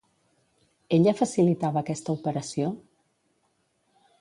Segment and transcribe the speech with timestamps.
[0.97, 2.73] Ella facilitava aquesta operació?